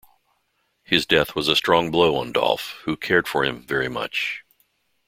His 0.83 1.05
death 1.05 1.35
was 1.35 1.47
a 1.47 1.55
strong 1.55 1.91
blow 1.91 2.15
on 2.15 2.31
Dolf, 2.31 2.79
who 2.85 2.97
cared 2.97 3.27
for 3.27 3.45
him 3.45 3.61
very 3.61 3.87
much. 3.87 4.43